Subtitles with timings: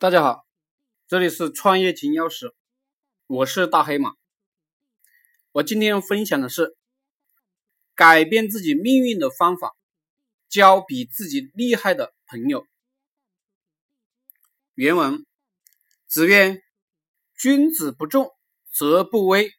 [0.00, 0.46] 大家好，
[1.08, 2.52] 这里是创业金钥匙，
[3.26, 4.14] 我是大黑马。
[5.50, 6.76] 我今天分享的是
[7.96, 9.74] 改变自己命运的方法，
[10.48, 12.64] 交比自己厉害的朋友。
[14.74, 15.26] 原文：
[16.06, 16.62] 子曰
[17.36, 18.30] ：“君子不重
[18.72, 19.50] 则不威，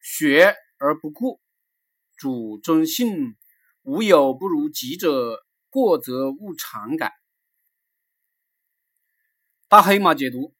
[0.00, 1.42] 学而不固，
[2.16, 3.36] 主忠信，
[3.82, 5.44] 无有不如己者。
[5.68, 7.12] 过则勿常改。”
[9.74, 10.54] 大黑马解读：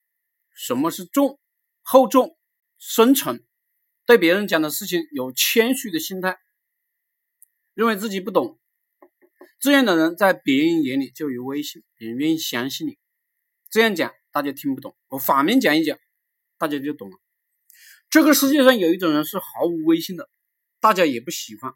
[0.57, 1.39] 什么是重？
[1.83, 2.37] 厚重、
[2.79, 3.47] 深沉，
[4.07, 6.37] 对别人讲的事情有谦虚的心态，
[7.75, 8.59] 认为自己不懂。
[9.61, 12.99] 这样的人在别人眼里就有威信，别人愿意相信你。
[13.71, 15.97] 这样讲大家听不懂，我反面讲一讲，
[16.59, 17.17] 大家就懂了。
[18.11, 20.29] 这个世界上有一种人是毫无威信的，
[20.81, 21.73] 大家也不喜欢，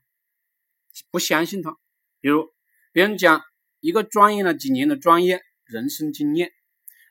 [1.12, 1.78] 不相信他。
[2.20, 2.52] 比如
[2.90, 3.44] 别人讲
[3.78, 6.52] 一个钻研了几年的专业、人生经验。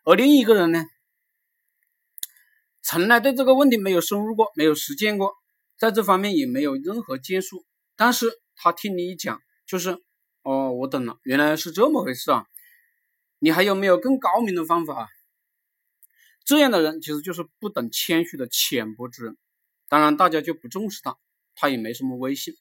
[0.08, 0.86] 而另一个人呢，
[2.82, 5.34] 从来对这个问题没有深入过，没有实践过，
[5.78, 7.66] 在这方面也没有任何建树。
[7.98, 10.02] 但是他听你一讲，就是
[10.44, 12.46] 哦，我懂了，原来是这么回事啊！
[13.40, 15.10] 你还有没有更高明的方法？
[16.46, 19.38] 这样的人其实就是不懂谦虚的浅薄之人。
[19.90, 21.18] 当然，大家就不重视他，
[21.54, 22.54] 他也没什么威信。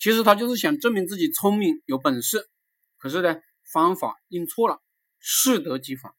[0.00, 2.48] 其实他就是想证明自己聪明有本事，
[2.96, 4.80] 可是呢，方法用错了，
[5.20, 6.14] 适得其反。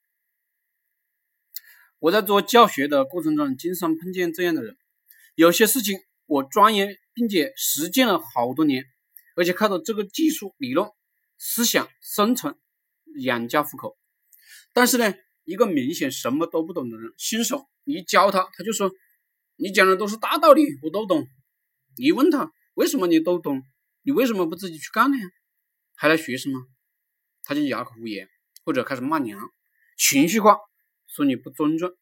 [2.04, 4.76] 我在做教学的过程中，经常碰见这样的人。
[5.36, 8.84] 有些事情我钻研并且实践了好多年，
[9.38, 10.90] 而且靠着这个技术、理论、
[11.38, 12.58] 思想生存、
[13.22, 13.98] 养家糊口。
[14.74, 15.14] 但是呢，
[15.46, 18.92] 一个明显什么都不懂的人，新手，你教他，他就说
[19.56, 21.26] 你讲的都是大道理，我都懂。
[21.96, 23.64] 你问他为什么你都懂，
[24.02, 25.18] 你为什么不自己去干呢？
[25.96, 26.68] 还来学什么？
[27.44, 28.28] 他就哑口无言，
[28.66, 29.40] 或者开始骂娘，
[29.98, 30.58] 情绪化。
[31.14, 31.96] 说你不尊重，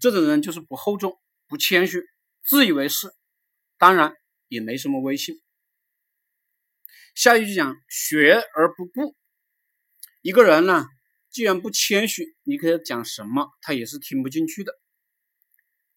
[0.00, 2.02] 这种人就是不厚重、不谦虚、
[2.42, 3.12] 自以为是，
[3.76, 4.14] 当然
[4.48, 5.42] 也没什么威信。
[7.14, 9.14] 下一句讲学而不固，
[10.22, 10.86] 一个人呢，
[11.28, 14.72] 既然不谦虚，你可以讲什么，他也是听不进去的。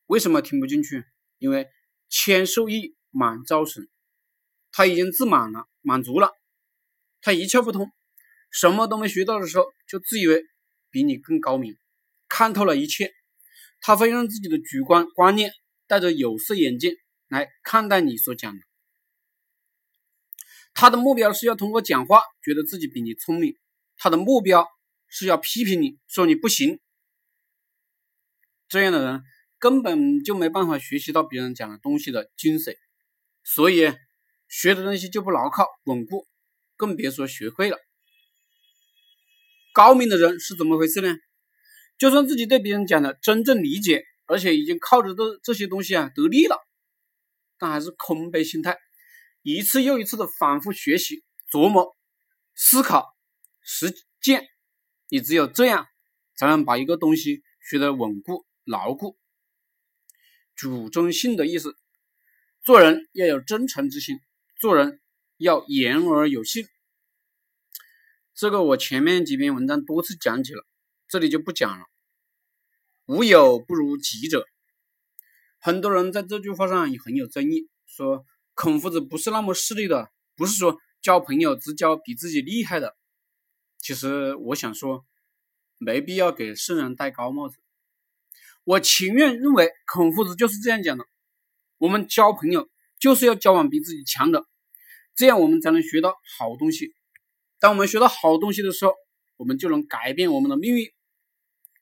[0.07, 1.05] 为什么听不进去？
[1.37, 1.69] 因为
[2.09, 3.87] 谦受益，满招损，
[4.73, 6.33] 他已经自满了，满足了，
[7.21, 7.89] 他一窍不通，
[8.51, 10.43] 什么都没学到的时候，就自以为
[10.89, 11.77] 比你更高明。
[12.37, 13.13] 看透了一切，
[13.79, 15.53] 他会用自己的主观观念，
[15.87, 16.93] 戴着有色眼镜
[17.29, 18.61] 来看待你所讲的。
[20.73, 23.55] 他的目标是要通过讲话觉得自己比你聪明，
[23.95, 24.67] 他的目标
[25.07, 26.81] 是要批评你说你不行。
[28.67, 29.23] 这样的人
[29.57, 32.75] 根本就没办法学习到别人讲的东西的精髓，
[33.45, 33.93] 所以
[34.49, 36.27] 学的东西就不牢靠稳固，
[36.75, 37.77] 更别说学会了。
[39.73, 41.15] 高明的人是怎么回事呢？
[41.97, 46.57] 就算自己对别人讲的真正理解，而且已经靠着这这些东西啊得利了，
[47.57, 48.77] 但还是空杯心态，
[49.41, 51.95] 一次又一次的反复学习、琢磨、
[52.53, 53.15] 思考、
[53.61, 54.45] 实践，
[55.07, 55.87] 你只有这样，
[56.35, 59.17] 才能把一个东西学得稳固牢固。
[60.55, 61.75] 主忠信的意思，
[62.63, 64.19] 做人要有真诚之心，
[64.59, 64.99] 做人
[65.37, 66.65] 要言而有信。
[68.33, 70.65] 这个我前面几篇文章多次讲起了。
[71.07, 71.85] 这里就不讲了。
[73.05, 74.47] 无有不如己者，
[75.59, 82.95] 很多人在这句话上也很有争议，说孔夫子不是那么势利的，不是说交朋友只交比自己厉害的。
[83.79, 85.05] 其实我想说，
[85.77, 87.57] 没必要给圣人戴高帽子。
[88.63, 91.05] 我情愿认为孔夫子就是这样讲的：
[91.77, 92.67] 我们交朋友
[92.99, 94.47] 就是要交往比自己强的，
[95.13, 96.95] 这样我们才能学到好东西。
[97.59, 98.93] 当我们学到好东西的时候，
[99.37, 100.91] 我们就能改变我们的命运。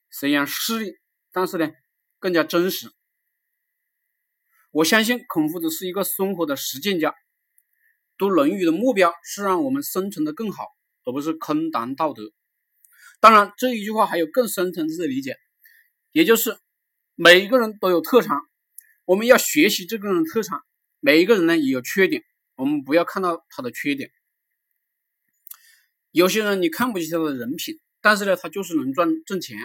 [0.09, 0.97] 虽然势利，
[1.31, 1.71] 但是呢，
[2.19, 2.91] 更加真实。
[4.71, 7.13] 我相信孔夫子是一个生活的实践家。
[8.17, 10.67] 读《论语》的目标是让我们生存的更好，
[11.03, 12.31] 而不是空谈道德。
[13.19, 15.37] 当然，这一句话还有更深层次的理解，
[16.11, 16.57] 也就是
[17.15, 18.41] 每一个人都有特长，
[19.05, 20.61] 我们要学习这个人特长。
[20.99, 22.23] 每一个人呢也有缺点，
[22.55, 24.11] 我们不要看到他的缺点。
[26.13, 29.57] 有些人你看不起他的人品，但是呢，他就是能赚挣钱。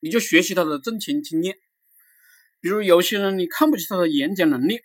[0.00, 1.58] 你就学习他的挣钱经验，
[2.60, 4.80] 比如有些人你看不起他的演讲能力，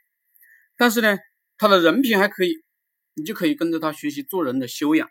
[0.75, 1.19] 但是呢，
[1.55, 2.63] 他的人品还可以，
[3.13, 5.07] 你就可以跟着他学习做人的修养。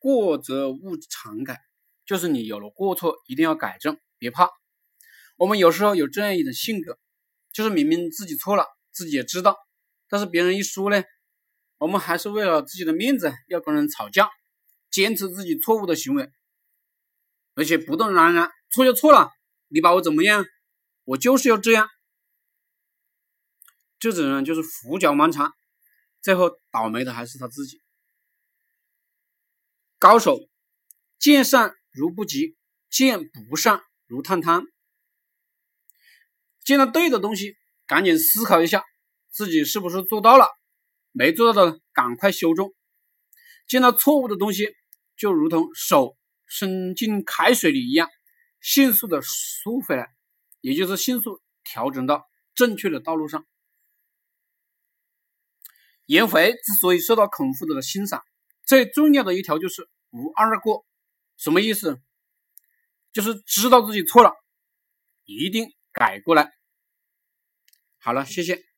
[0.00, 1.60] 过则勿常改，
[2.04, 4.50] 就是你有了过错一定要改正，别怕。
[5.36, 6.98] 我们有时候有这样一种性格，
[7.52, 9.56] 就是明明自己错了，自己也知道，
[10.08, 11.04] 但是别人一说呢，
[11.78, 14.30] 我们还是为了自己的面子要跟人吵架，
[14.90, 16.30] 坚持自己错误的行为。
[17.54, 19.30] 而且不动嚷嚷，错就错了，
[19.68, 20.44] 你把我怎么样？
[21.04, 21.88] 我就是要这样。
[23.98, 25.52] 这种人就是胡搅蛮缠，
[26.20, 27.80] 最后倒霉的还是他自己。
[29.98, 30.38] 高手
[31.18, 32.56] 见善如不及，
[32.90, 34.66] 见不善如探汤。
[36.64, 37.56] 见到对的东西，
[37.86, 38.84] 赶紧思考一下
[39.30, 40.46] 自己是不是做到了，
[41.16, 42.74] 没做到的赶快修正。
[43.68, 44.74] 见到错误的东西，
[45.16, 48.10] 就如同手伸进开水里一样，
[48.60, 50.12] 迅速的缩回来，
[50.60, 53.46] 也就是迅速调整到正确的道路上。
[56.06, 58.22] 颜回之所以受到孔夫子的欣赏，
[58.66, 60.84] 最重要的一条就是无二过。
[61.36, 62.02] 什么意思？
[63.12, 64.34] 就是知道自己错了，
[65.24, 66.52] 一定改过来。
[67.98, 68.73] 好了，谢谢。